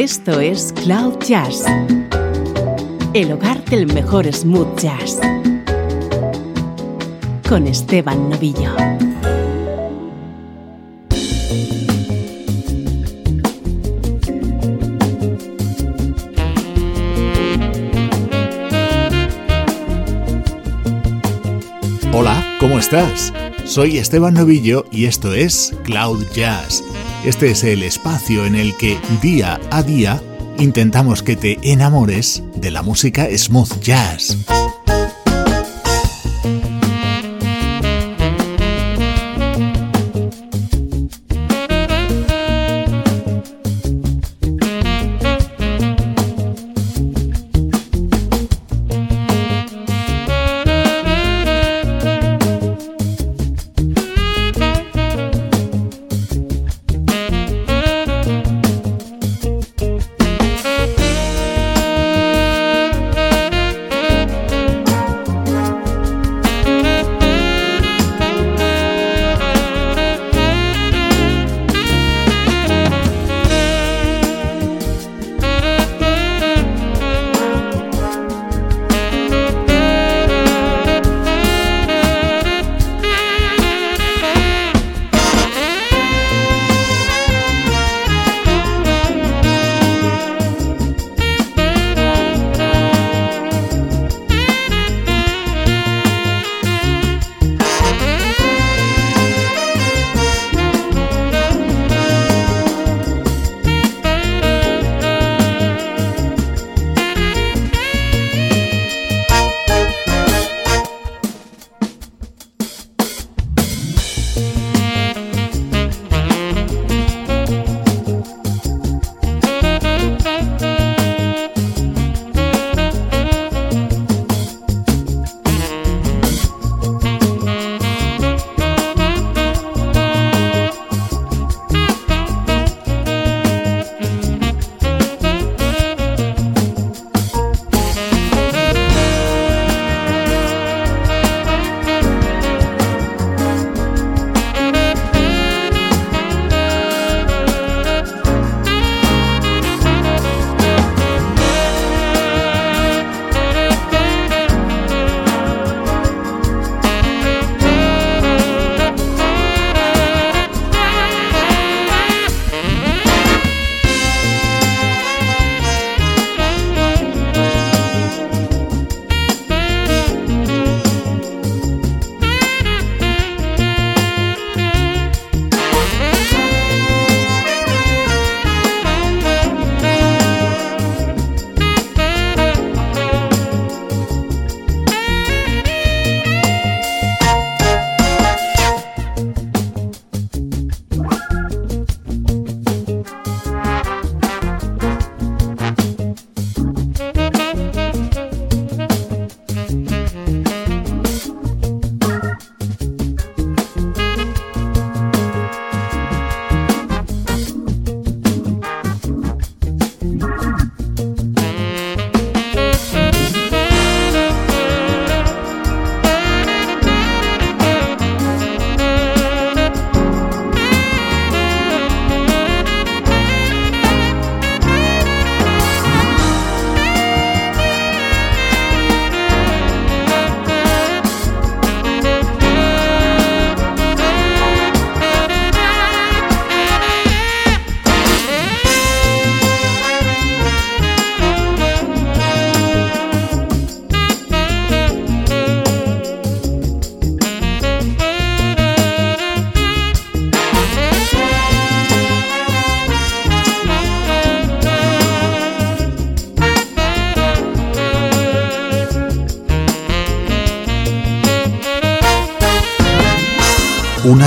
Esto 0.00 0.38
es 0.38 0.72
Cloud 0.84 1.18
Jazz, 1.26 1.64
el 3.14 3.32
hogar 3.32 3.64
del 3.64 3.92
mejor 3.92 4.32
smooth 4.32 4.78
jazz, 4.78 5.18
con 7.48 7.66
Esteban 7.66 8.30
Novillo. 8.30 8.76
Hola, 22.12 22.56
¿cómo 22.60 22.78
estás? 22.78 23.32
Soy 23.64 23.98
Esteban 23.98 24.34
Novillo 24.34 24.84
y 24.92 25.06
esto 25.06 25.34
es 25.34 25.74
Cloud 25.82 26.24
Jazz 26.32 26.84
este 27.28 27.50
es 27.50 27.62
el 27.62 27.82
espacio 27.82 28.46
en 28.46 28.54
el 28.54 28.74
que 28.78 28.98
día 29.20 29.60
a 29.70 29.82
día 29.82 30.22
intentamos 30.58 31.22
que 31.22 31.36
te 31.36 31.58
enamores 31.62 32.42
de 32.56 32.70
la 32.70 32.82
música 32.82 33.28
smooth 33.36 33.80
jazz. 33.80 34.38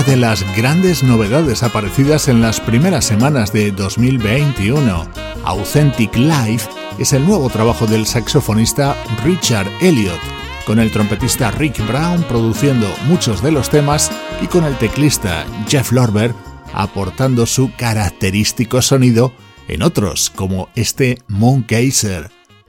Una 0.01 0.09
de 0.09 0.17
las 0.17 0.57
grandes 0.57 1.03
novedades 1.03 1.61
aparecidas 1.61 2.27
en 2.27 2.41
las 2.41 2.59
primeras 2.59 3.05
semanas 3.05 3.53
de 3.53 3.71
2021, 3.71 5.07
Authentic 5.43 6.15
Life, 6.15 6.67
es 6.97 7.13
el 7.13 7.23
nuevo 7.23 7.51
trabajo 7.51 7.85
del 7.85 8.07
saxofonista 8.07 8.97
Richard 9.23 9.67
Elliot, 9.79 10.19
con 10.65 10.79
el 10.79 10.89
trompetista 10.89 11.51
Rick 11.51 11.85
Brown 11.87 12.23
produciendo 12.23 12.87
muchos 13.05 13.43
de 13.43 13.51
los 13.51 13.69
temas 13.69 14.11
y 14.41 14.47
con 14.47 14.63
el 14.63 14.75
teclista 14.79 15.45
Jeff 15.67 15.91
Lorber 15.91 16.33
aportando 16.73 17.45
su 17.45 17.71
característico 17.75 18.81
sonido 18.81 19.31
en 19.67 19.83
otros, 19.83 20.31
como 20.31 20.69
este 20.73 21.19
Moon 21.27 21.63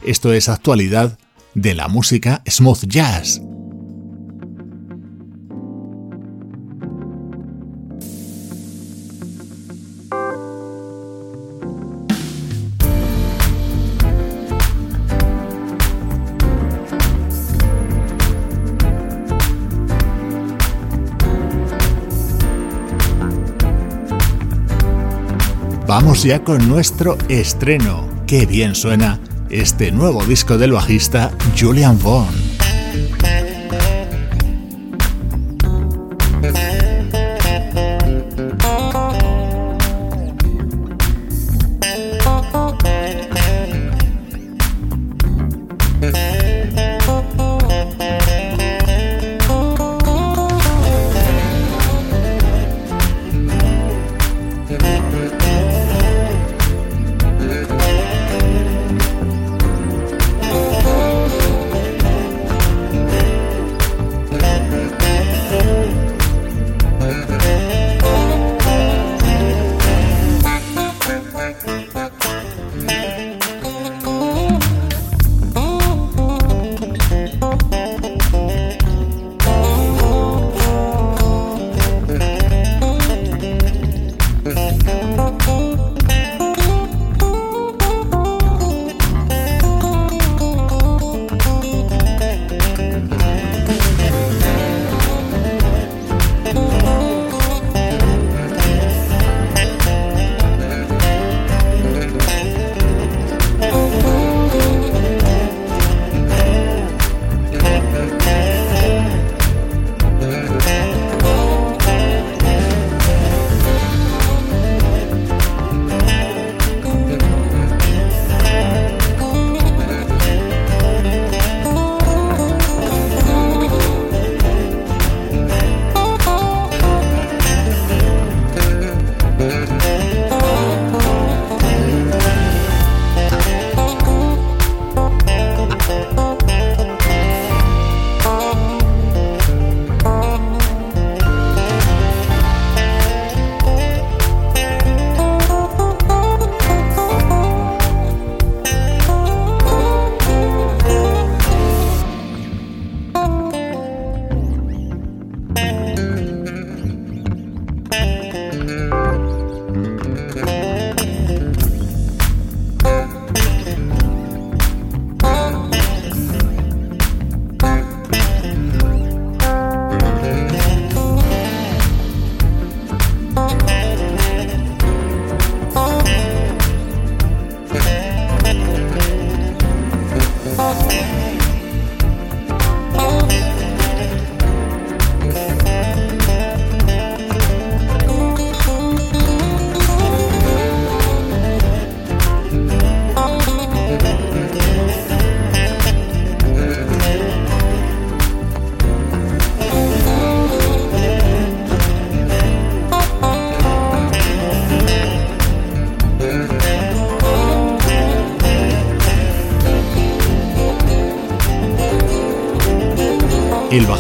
Esto 0.05 0.35
es 0.35 0.51
actualidad 0.51 1.19
de 1.55 1.75
la 1.75 1.89
música 1.89 2.43
smooth 2.47 2.85
jazz. 2.89 3.41
Vamos 25.93 26.23
ya 26.23 26.43
con 26.43 26.71
nuestro 26.71 27.19
estreno. 27.29 28.09
Qué 28.27 28.47
bien 28.47 28.75
suena 28.75 29.21
este 29.51 29.93
nuevo 29.93 30.25
disco 30.25 30.57
del 30.57 30.73
bajista 30.73 31.31
Julian 31.55 31.99
Vaughn. 32.03 32.42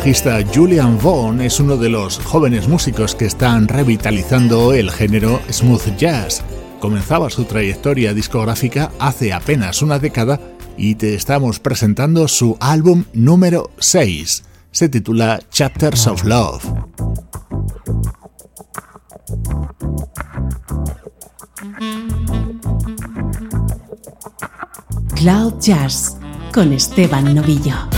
Bajista 0.02 0.40
Julian 0.52 0.98
Vaughn 1.00 1.40
es 1.40 1.60
uno 1.60 1.76
de 1.76 1.88
los 1.88 2.18
jóvenes 2.18 2.66
músicos 2.66 3.14
que 3.14 3.26
están 3.26 3.68
revitalizando 3.68 4.72
el 4.72 4.90
género 4.90 5.40
smooth 5.48 5.96
jazz. 5.96 6.42
Comenzaba 6.80 7.30
su 7.30 7.44
trayectoria 7.44 8.12
discográfica 8.12 8.90
hace 8.98 9.32
apenas 9.32 9.80
una 9.80 10.00
década 10.00 10.40
y 10.76 10.96
te 10.96 11.14
estamos 11.14 11.60
presentando 11.60 12.26
su 12.26 12.56
álbum 12.58 13.04
número 13.12 13.70
6. 13.78 14.42
Se 14.72 14.88
titula 14.88 15.38
Chapters 15.52 16.08
of 16.08 16.24
Love. 16.24 16.64
Cloud 25.14 25.60
Jazz 25.60 26.16
con 26.52 26.72
Esteban 26.72 27.36
Novillo. 27.36 27.91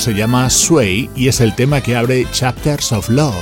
Se 0.00 0.14
llama 0.14 0.48
Sway 0.48 1.10
y 1.14 1.28
es 1.28 1.42
el 1.42 1.54
tema 1.54 1.82
que 1.82 1.94
abre 1.94 2.26
Chapters 2.32 2.90
of 2.92 3.10
Love, 3.10 3.34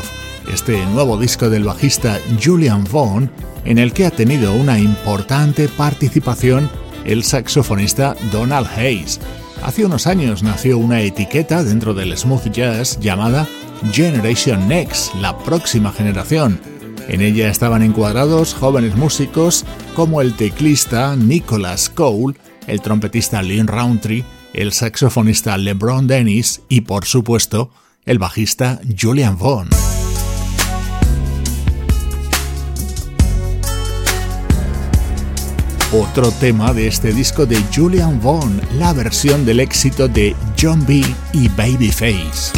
este 0.52 0.84
nuevo 0.86 1.16
disco 1.16 1.48
del 1.48 1.62
bajista 1.62 2.18
Julian 2.42 2.82
Vaughn, 2.90 3.30
en 3.64 3.78
el 3.78 3.92
que 3.92 4.06
ha 4.06 4.10
tenido 4.10 4.52
una 4.54 4.76
importante 4.80 5.68
participación 5.68 6.68
el 7.04 7.22
saxofonista 7.22 8.16
Donald 8.32 8.66
Hayes. 8.76 9.20
Hace 9.62 9.84
unos 9.84 10.08
años 10.08 10.42
nació 10.42 10.78
una 10.78 11.00
etiqueta 11.00 11.62
dentro 11.62 11.94
del 11.94 12.16
smooth 12.18 12.50
jazz 12.50 12.98
llamada 12.98 13.46
Generation 13.92 14.66
Next, 14.66 15.14
la 15.14 15.38
próxima 15.38 15.92
generación. 15.92 16.58
En 17.06 17.20
ella 17.20 17.50
estaban 17.50 17.82
encuadrados 17.82 18.52
jóvenes 18.52 18.96
músicos 18.96 19.64
como 19.94 20.20
el 20.22 20.34
teclista 20.34 21.14
Nicholas 21.14 21.88
Cole, 21.88 22.36
el 22.66 22.80
trompetista 22.80 23.42
Lynn 23.42 23.68
Roundtree, 23.68 24.24
el 24.52 24.72
saxofonista 24.72 25.56
LeBron 25.56 26.06
Dennis 26.06 26.62
y, 26.68 26.82
por 26.82 27.04
supuesto, 27.04 27.70
el 28.04 28.18
bajista 28.18 28.80
Julian 29.00 29.38
Vaughn. 29.38 29.68
Otro 35.92 36.30
tema 36.32 36.74
de 36.74 36.86
este 36.86 37.12
disco 37.12 37.46
de 37.46 37.62
Julian 37.74 38.20
Vaughn, 38.20 38.60
la 38.78 38.92
versión 38.92 39.46
del 39.46 39.60
éxito 39.60 40.06
de 40.06 40.36
John 40.60 40.84
B. 40.86 41.02
y 41.32 41.48
Babyface. 41.48 42.52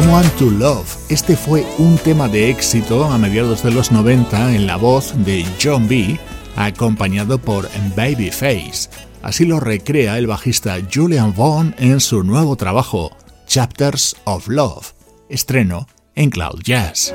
Someone 0.00 0.28
to 0.38 0.48
Love. 0.48 0.96
Este 1.08 1.36
fue 1.36 1.66
un 1.78 1.98
tema 1.98 2.28
de 2.28 2.50
éxito 2.50 3.04
a 3.06 3.18
mediados 3.18 3.64
de 3.64 3.72
los 3.72 3.90
90 3.90 4.54
en 4.54 4.64
la 4.64 4.76
voz 4.76 5.12
de 5.24 5.44
John 5.60 5.88
B, 5.88 6.20
acompañado 6.54 7.38
por 7.38 7.68
Babyface. 7.96 8.90
Así 9.22 9.44
lo 9.44 9.58
recrea 9.58 10.16
el 10.18 10.28
bajista 10.28 10.76
Julian 10.88 11.34
Vaughn 11.36 11.74
en 11.78 11.98
su 11.98 12.22
nuevo 12.22 12.54
trabajo, 12.54 13.10
Chapters 13.48 14.14
of 14.22 14.46
Love, 14.46 14.92
estreno 15.28 15.88
en 16.14 16.30
Cloud 16.30 16.60
Jazz. 16.62 17.12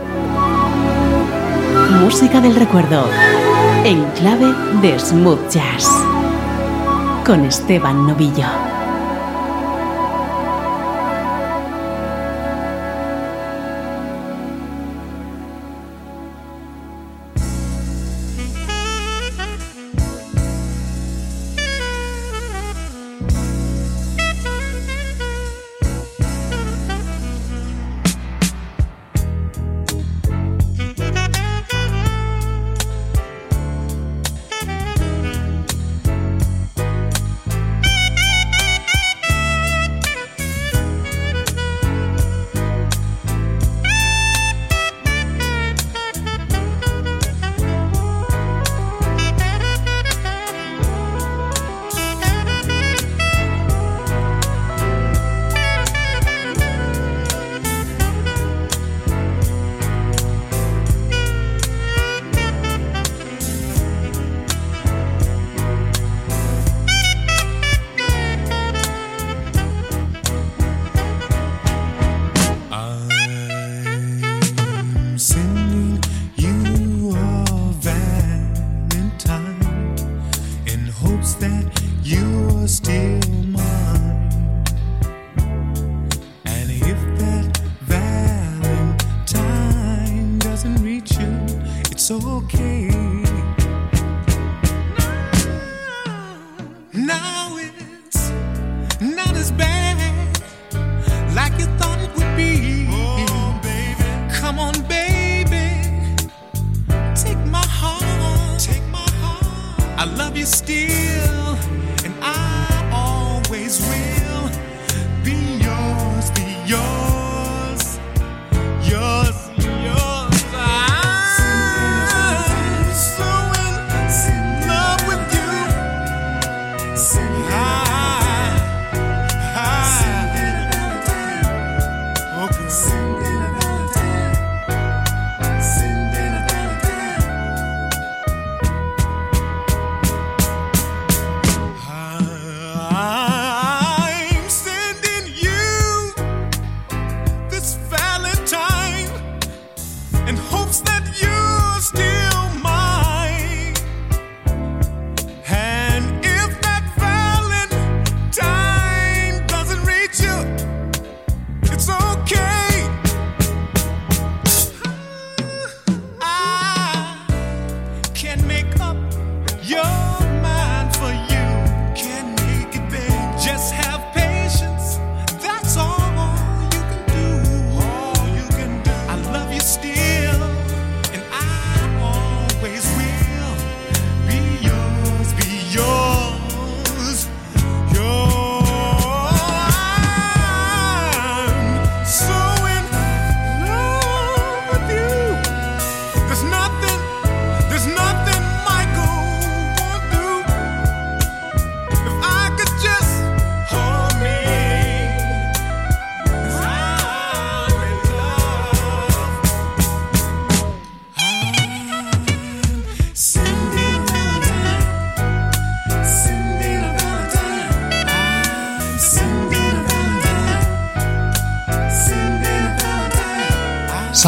Música 2.02 2.42
del 2.42 2.54
recuerdo, 2.54 3.08
en 3.86 4.04
clave 4.12 4.54
de 4.82 5.00
smooth 5.00 5.50
jazz. 5.50 5.88
con 7.26 7.46
Esteban 7.46 8.06
Novillo. 8.06 8.73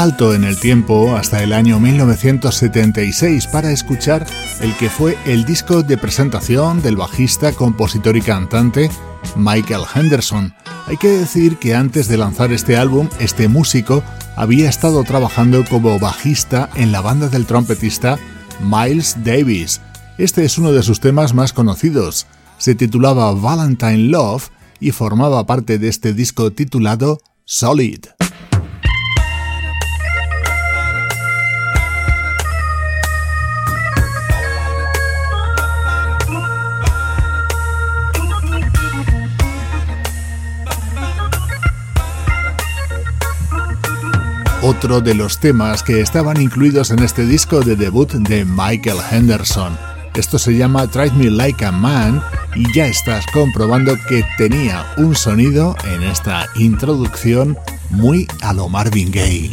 Salto 0.06 0.36
en 0.36 0.44
el 0.44 0.60
tiempo 0.60 1.16
hasta 1.16 1.42
el 1.42 1.52
año 1.52 1.80
1976 1.80 3.48
para 3.48 3.72
escuchar 3.72 4.24
el 4.62 4.72
que 4.76 4.88
fue 4.88 5.18
el 5.26 5.46
disco 5.46 5.82
de 5.82 5.98
presentación 5.98 6.84
del 6.84 6.96
bajista, 6.96 7.54
compositor 7.54 8.16
y 8.16 8.22
cantante 8.22 8.92
Michael 9.36 9.82
Henderson. 9.96 10.54
Hay 10.86 10.98
que 10.98 11.08
decir 11.08 11.58
que 11.58 11.74
antes 11.74 12.08
de 12.08 12.18
lanzar 12.18 12.52
este 12.52 12.78
álbum, 12.78 13.10
este 13.20 13.48
músico 13.48 14.04
había 14.36 14.70
estado 14.70 15.04
trabajando 15.04 15.66
como 15.68 15.98
bajista 15.98 16.70
en 16.76 16.92
la 16.92 17.02
banda 17.02 17.28
del 17.28 17.48
trompetista 17.48 18.20
Miles 18.62 19.18
Davis. 19.24 19.82
Este 20.20 20.46
es 20.46 20.60
uno 20.60 20.72
de 20.72 20.84
sus 20.84 21.00
temas 21.00 21.34
más 21.34 21.52
conocidos. 21.52 22.28
Se 22.60 22.76
titulaba 22.76 23.34
Valentine 23.34 24.10
Love 24.10 24.52
y 24.80 24.92
formaba 24.92 25.48
parte 25.48 25.80
de 25.80 25.88
este 25.88 26.14
disco 26.14 26.52
titulado 26.52 27.18
Solid. 27.44 28.06
Otro 44.66 45.00
de 45.00 45.14
los 45.14 45.40
temas 45.40 45.84
que 45.84 46.02
estaban 46.02 46.42
incluidos 46.42 46.90
en 46.90 46.98
este 46.98 47.24
disco 47.24 47.62
de 47.62 47.76
debut 47.76 48.12
de 48.12 48.46
Michael 48.46 48.98
Henderson. 49.12 49.78
Esto 50.16 50.40
se 50.40 50.58
llama 50.58 50.88
Try 50.88 51.12
Me 51.12 51.30
Like 51.30 51.64
a 51.64 51.72
Man 51.72 52.20
y 52.56 52.74
ya 52.74 52.88
estás 52.88 53.28
comprobando 53.32 53.96
que 54.10 54.26
tenía 54.40 54.84
un 54.98 55.16
sonido 55.16 55.76
en 55.84 56.02
esta 56.02 56.48
introducción 56.56 57.56
muy 57.92 58.28
a 58.42 58.54
lo 58.54 58.68
Marvin 58.68 59.12
Gaye. 59.12 59.52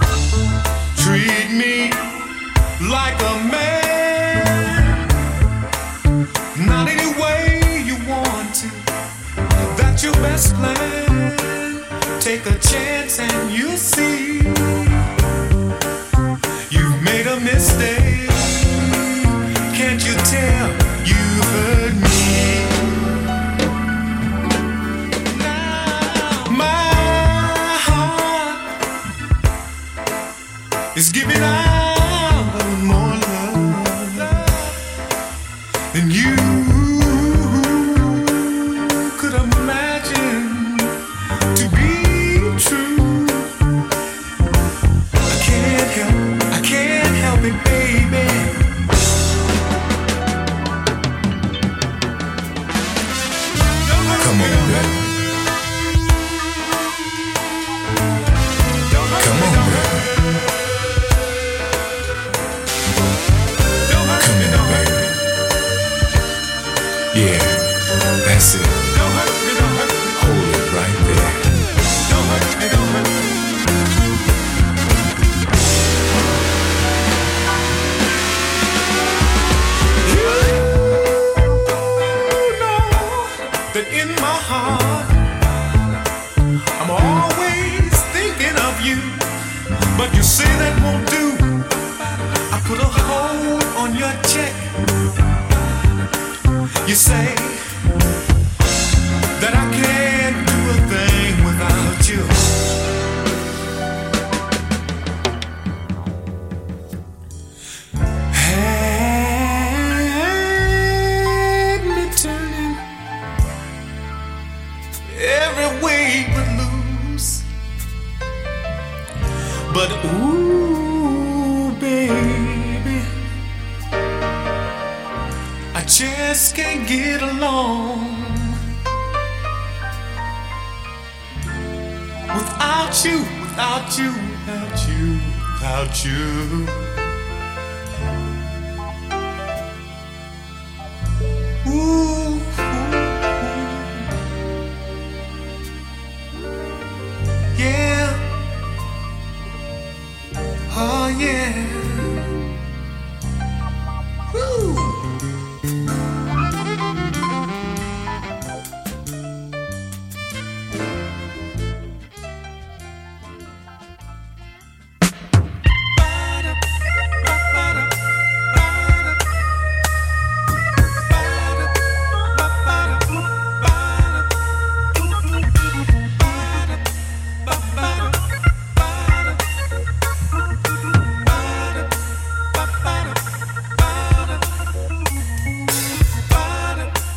you 96.93 96.97
say? 96.97 97.42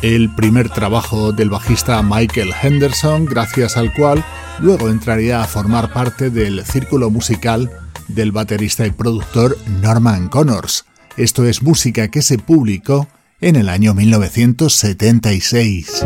El 0.02 0.34
primer 0.34 0.70
trabajo 0.70 1.32
del 1.32 1.50
bajista 1.50 2.02
Michael 2.02 2.52
Henderson, 2.60 3.24
gracias 3.24 3.76
al 3.76 3.92
cual 3.92 4.24
luego 4.60 4.88
entraría 4.88 5.42
a 5.42 5.46
formar 5.46 5.92
parte 5.92 6.30
del 6.30 6.64
círculo 6.64 7.10
musical 7.10 7.70
del 8.08 8.32
baterista 8.32 8.84
y 8.86 8.90
productor 8.90 9.56
Norman 9.80 10.28
Connors. 10.28 10.84
Esto 11.16 11.46
es 11.46 11.62
música 11.62 12.08
que 12.08 12.22
se 12.22 12.38
publicó 12.38 13.06
en 13.40 13.54
el 13.56 13.68
año 13.68 13.94
1976. 13.94 16.04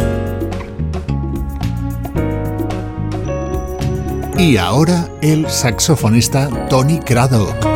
Y 4.39 4.57
ahora 4.57 5.09
el 5.21 5.51
saxofonista 5.51 6.49
Tony 6.69 6.99
Craddock. 7.01 7.70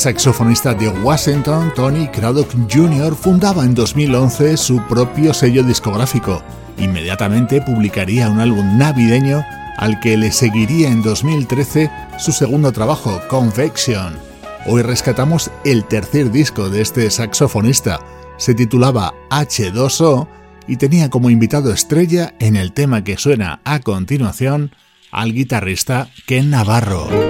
Saxofonista 0.00 0.72
de 0.72 0.88
Washington, 0.88 1.72
Tony 1.76 2.08
Craddock 2.08 2.50
Jr., 2.72 3.14
fundaba 3.14 3.64
en 3.64 3.74
2011 3.74 4.56
su 4.56 4.80
propio 4.88 5.34
sello 5.34 5.62
discográfico. 5.62 6.42
Inmediatamente 6.78 7.60
publicaría 7.60 8.30
un 8.30 8.40
álbum 8.40 8.78
navideño 8.78 9.44
al 9.76 10.00
que 10.00 10.16
le 10.16 10.32
seguiría 10.32 10.88
en 10.88 11.02
2013 11.02 11.90
su 12.18 12.32
segundo 12.32 12.72
trabajo, 12.72 13.20
Convection. 13.28 14.16
Hoy 14.66 14.80
rescatamos 14.80 15.50
el 15.66 15.84
tercer 15.84 16.30
disco 16.30 16.70
de 16.70 16.80
este 16.80 17.10
saxofonista. 17.10 18.00
Se 18.38 18.54
titulaba 18.54 19.12
H2O 19.28 20.26
y 20.66 20.76
tenía 20.76 21.10
como 21.10 21.28
invitado 21.28 21.74
estrella 21.74 22.34
en 22.38 22.56
el 22.56 22.72
tema 22.72 23.04
que 23.04 23.18
suena 23.18 23.60
a 23.64 23.80
continuación 23.80 24.74
al 25.10 25.34
guitarrista 25.34 26.08
Ken 26.26 26.48
Navarro. 26.48 27.29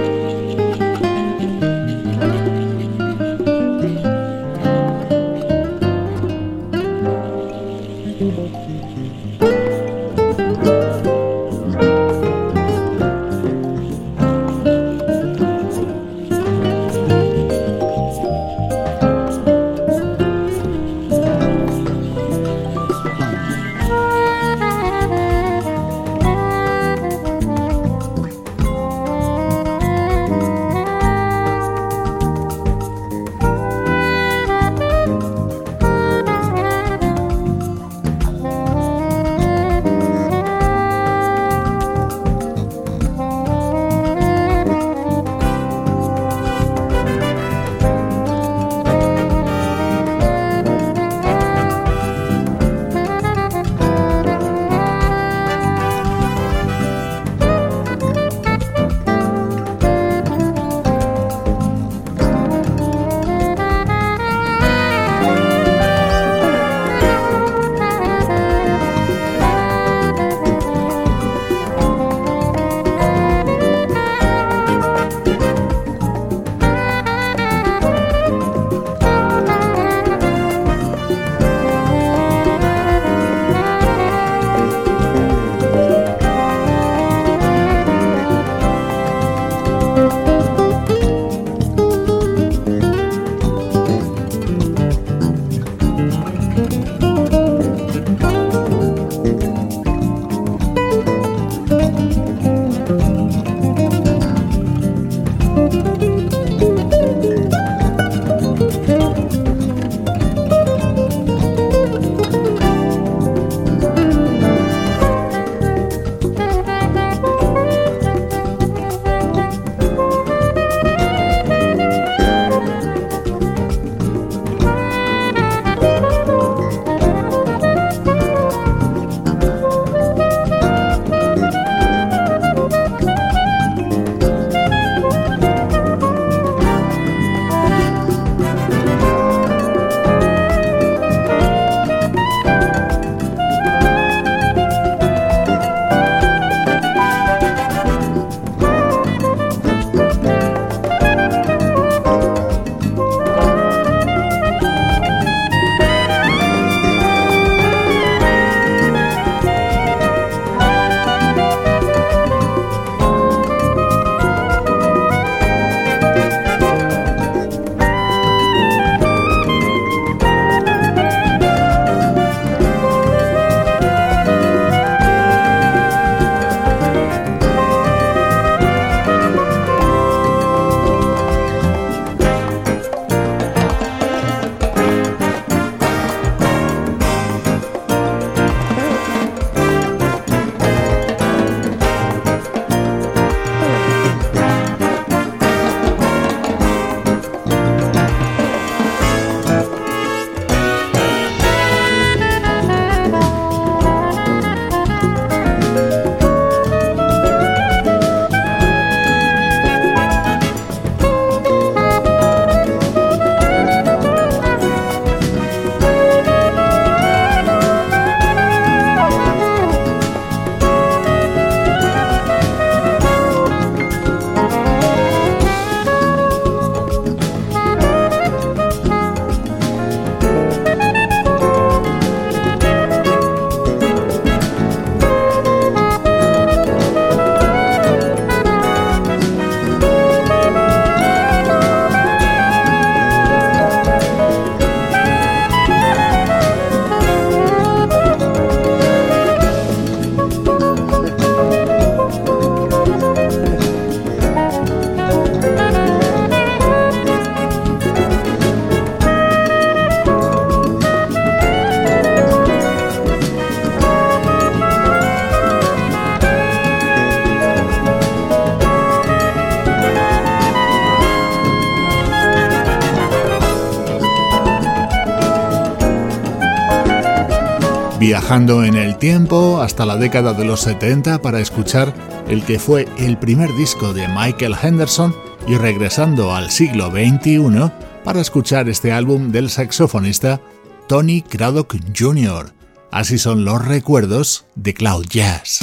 Viajando 278.01 278.63
en 278.63 278.73
el 278.73 278.97
tiempo 278.97 279.61
hasta 279.61 279.85
la 279.85 279.95
década 279.95 280.33
de 280.33 280.43
los 280.43 280.61
70 280.61 281.21
para 281.21 281.39
escuchar 281.39 281.93
el 282.27 282.43
que 282.43 282.57
fue 282.57 282.87
el 282.97 283.19
primer 283.19 283.55
disco 283.55 283.93
de 283.93 284.07
Michael 284.07 284.55
Henderson 284.59 285.15
y 285.47 285.55
regresando 285.55 286.33
al 286.33 286.49
siglo 286.49 286.89
XXI 286.89 287.71
para 288.03 288.19
escuchar 288.19 288.69
este 288.69 288.91
álbum 288.91 289.31
del 289.31 289.51
saxofonista 289.51 290.41
Tony 290.87 291.21
Craddock 291.21 291.75
Jr. 291.95 292.51
Así 292.89 293.19
son 293.19 293.45
los 293.45 293.63
recuerdos 293.63 294.45
de 294.55 294.73
Cloud 294.73 295.05
Jazz. 295.07 295.59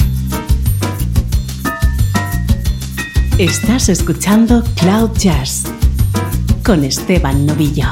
Estás 3.37 3.89
escuchando 3.89 4.63
Cloud 4.77 5.11
Jazz 5.17 5.65
con 6.63 6.85
Esteban 6.85 7.45
Novillo. 7.45 7.89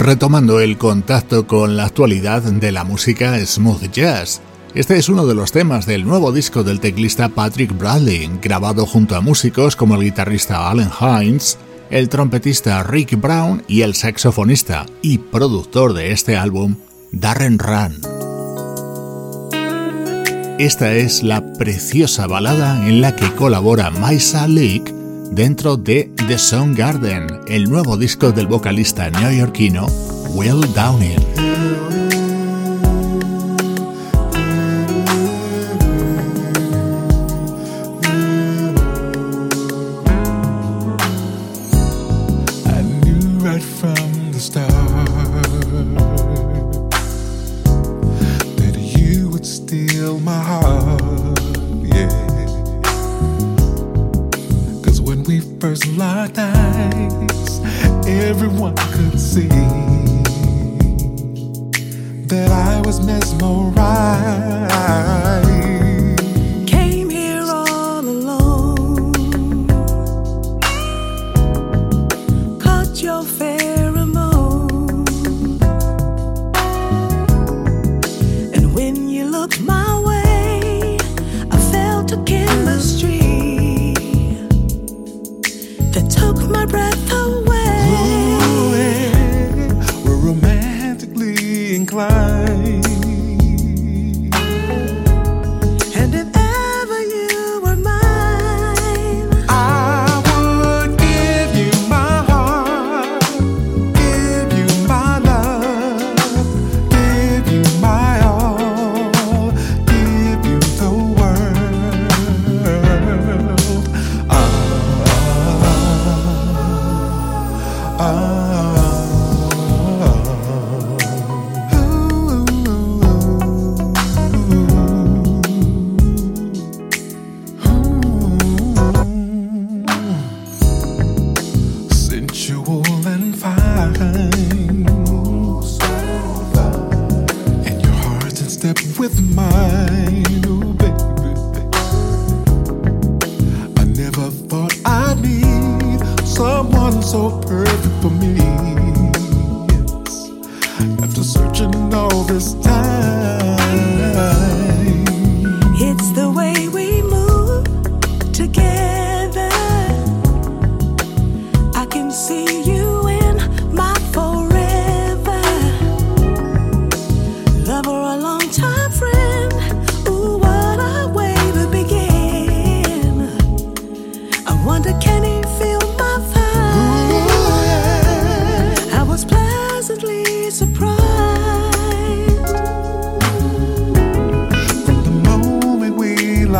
Retomando 0.00 0.60
el 0.60 0.78
contacto 0.78 1.46
con 1.46 1.76
la 1.76 1.84
actualidad 1.84 2.42
de 2.42 2.72
la 2.72 2.84
música 2.84 3.38
smooth 3.44 3.92
jazz. 3.92 4.40
Este 4.74 4.96
es 4.96 5.10
uno 5.10 5.26
de 5.26 5.34
los 5.34 5.52
temas 5.52 5.84
del 5.84 6.06
nuevo 6.06 6.32
disco 6.32 6.64
del 6.64 6.80
teclista 6.80 7.28
Patrick 7.28 7.76
Bradley, 7.76 8.30
grabado 8.40 8.86
junto 8.86 9.14
a 9.14 9.20
músicos 9.20 9.76
como 9.76 9.96
el 9.96 10.02
guitarrista 10.02 10.70
Allen 10.70 10.88
Hines, 11.00 11.58
el 11.90 12.08
trompetista 12.08 12.82
Rick 12.82 13.20
Brown 13.20 13.62
y 13.68 13.82
el 13.82 13.94
saxofonista 13.94 14.86
y 15.02 15.18
productor 15.18 15.92
de 15.92 16.12
este 16.12 16.36
álbum, 16.36 16.76
Darren 17.12 17.58
Run. 17.58 18.00
Esta 20.58 20.94
es 20.94 21.22
la 21.22 21.52
preciosa 21.54 22.26
balada 22.26 22.88
en 22.88 23.02
la 23.02 23.16
que 23.16 23.34
colabora 23.34 23.90
Maisa 23.90 24.48
Leak 24.48 24.99
dentro 25.30 25.76
de 25.76 26.10
The 26.26 26.38
Song 26.38 26.76
Garden, 26.76 27.26
el 27.46 27.64
nuevo 27.64 27.96
disco 27.96 28.32
del 28.32 28.46
vocalista 28.46 29.10
neoyorquino 29.10 29.86
Will 30.34 30.60
Downing. 30.74 31.29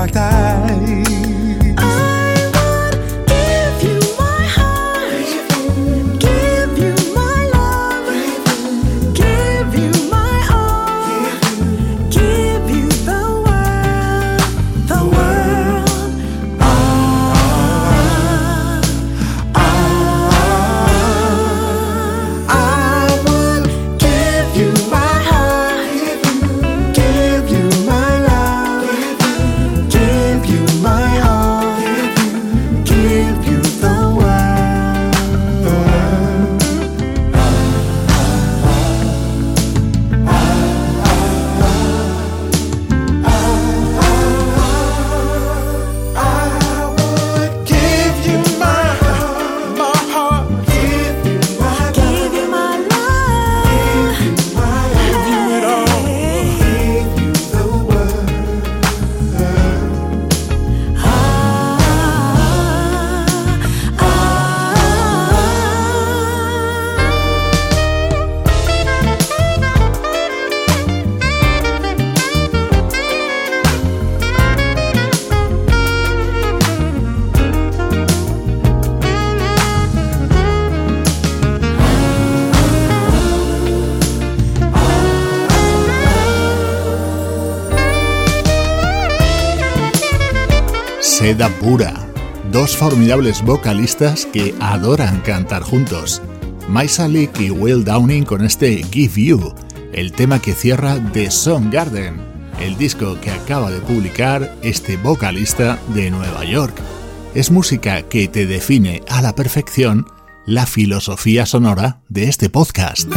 like 0.01 0.13
that. 0.13 1.10
Dos 92.51 92.77
formidables 92.77 93.45
vocalistas 93.45 94.27
que 94.27 94.53
adoran 94.59 95.21
cantar 95.21 95.63
juntos. 95.63 96.21
Maisa 96.69 97.07
Leak 97.07 97.41
y 97.41 97.51
Will 97.53 97.85
Downing 97.85 98.25
con 98.25 98.45
este 98.45 98.83
Give 98.91 99.23
You, 99.23 99.55
el 99.93 100.11
tema 100.11 100.41
que 100.41 100.53
cierra 100.53 100.99
The 101.13 101.31
Song 101.31 101.73
Garden, 101.73 102.21
el 102.61 102.77
disco 102.77 103.17
que 103.21 103.31
acaba 103.31 103.71
de 103.71 103.79
publicar 103.81 104.53
este 104.63 104.97
vocalista 104.97 105.79
de 105.95 106.11
Nueva 106.11 106.45
York. 106.45 106.75
Es 107.37 107.53
música 107.53 108.03
que 108.03 108.27
te 108.27 108.47
define 108.47 109.03
a 109.09 109.23
la 109.23 109.37
perfección 109.37 110.07
la 110.47 110.67
filosofía 110.67 111.47
sonora 111.47 112.01
de 112.09 112.25
este 112.25 112.51
podcast. 112.51 113.09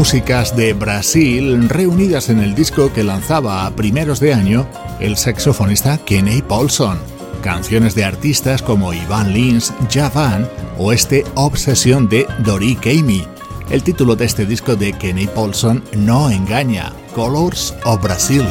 Músicas 0.00 0.56
de 0.56 0.72
Brasil 0.72 1.68
reunidas 1.68 2.30
en 2.30 2.38
el 2.38 2.54
disco 2.54 2.90
que 2.90 3.04
lanzaba 3.04 3.66
a 3.66 3.70
primeros 3.76 4.18
de 4.18 4.32
año 4.32 4.66
el 4.98 5.18
saxofonista 5.18 5.98
Kenny 5.98 6.40
Paulson. 6.40 6.98
Canciones 7.42 7.94
de 7.94 8.06
artistas 8.06 8.62
como 8.62 8.94
Ivan 8.94 9.34
Lins, 9.34 9.74
Javan 9.92 10.48
o 10.78 10.94
este 10.94 11.26
Obsesión 11.34 12.08
de 12.08 12.26
Dori 12.38 12.76
Keimi. 12.76 13.26
El 13.68 13.82
título 13.82 14.16
de 14.16 14.24
este 14.24 14.46
disco 14.46 14.74
de 14.74 14.94
Kenny 14.94 15.26
Paulson 15.26 15.84
no 15.94 16.30
engaña, 16.30 16.94
Colors 17.14 17.74
of 17.84 18.02
Brasil. 18.02 18.46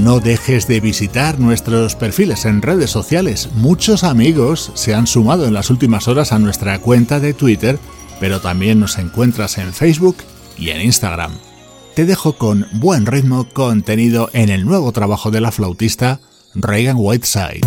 No 0.00 0.20
dejes 0.20 0.66
de 0.66 0.80
visitar 0.80 1.38
nuestros 1.38 1.94
perfiles 1.94 2.44
en 2.44 2.62
redes 2.62 2.90
sociales. 2.90 3.50
Muchos 3.54 4.02
amigos 4.02 4.72
se 4.74 4.94
han 4.94 5.06
sumado 5.06 5.46
en 5.46 5.54
las 5.54 5.70
últimas 5.70 6.08
horas 6.08 6.32
a 6.32 6.38
nuestra 6.38 6.78
cuenta 6.78 7.20
de 7.20 7.34
Twitter, 7.34 7.78
pero 8.18 8.40
también 8.40 8.80
nos 8.80 8.98
encuentras 8.98 9.58
en 9.58 9.72
Facebook 9.72 10.16
y 10.56 10.70
en 10.70 10.80
Instagram. 10.80 11.32
Te 11.94 12.06
dejo 12.06 12.38
con 12.38 12.66
buen 12.74 13.04
ritmo 13.04 13.48
contenido 13.52 14.30
en 14.32 14.48
el 14.48 14.64
nuevo 14.64 14.92
trabajo 14.92 15.30
de 15.30 15.40
la 15.40 15.52
flautista 15.52 16.20
Reagan 16.54 16.96
Whiteside. 16.98 17.60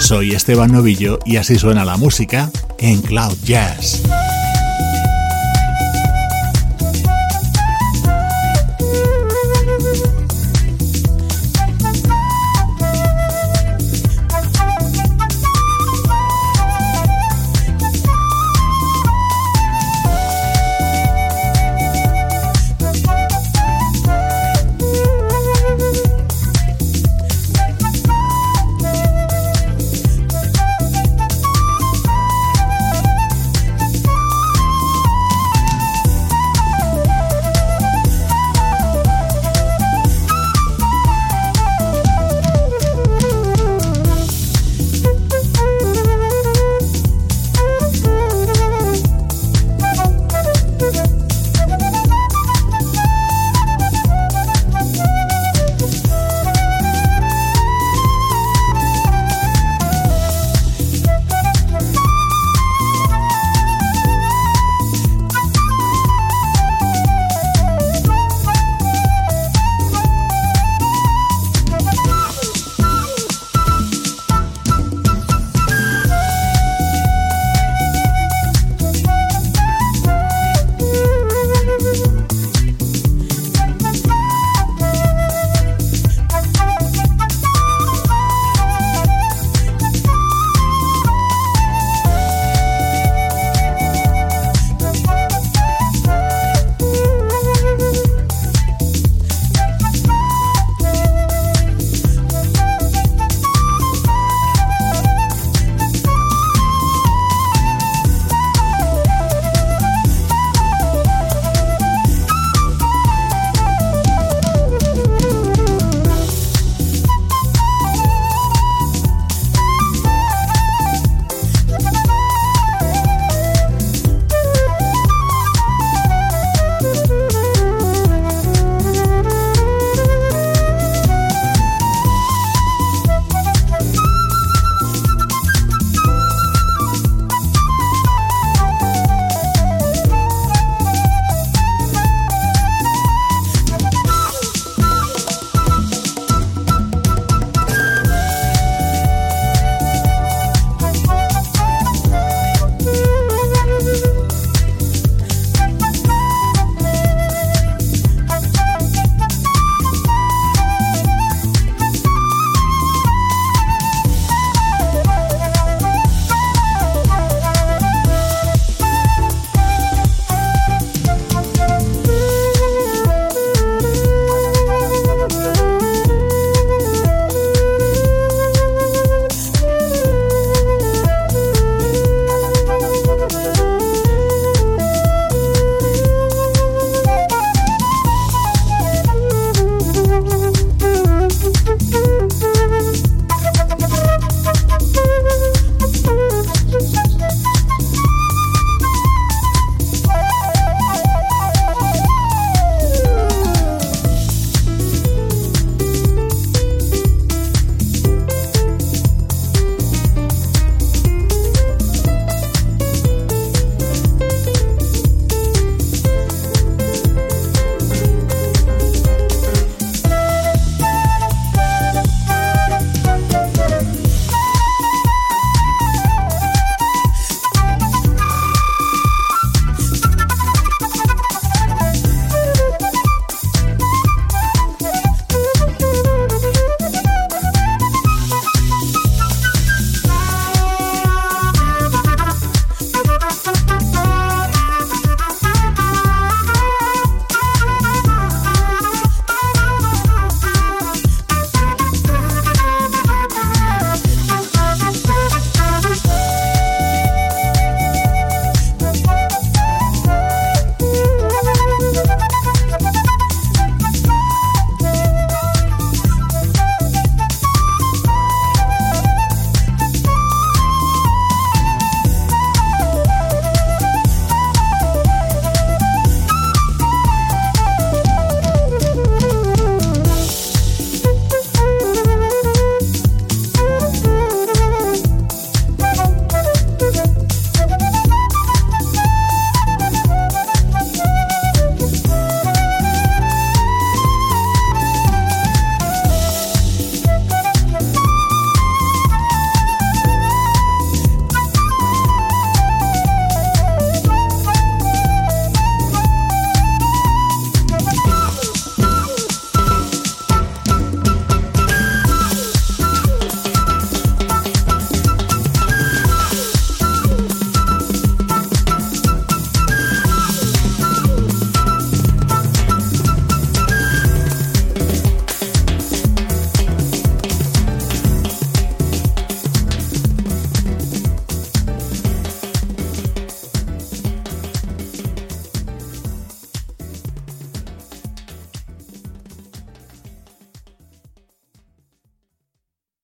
Soy 0.00 0.32
Esteban 0.32 0.72
Novillo 0.72 1.20
y 1.24 1.36
así 1.36 1.58
suena 1.58 1.84
la 1.84 1.96
música 1.96 2.50
en 2.78 3.02
Cloud 3.02 3.36
Jazz. 3.44 4.02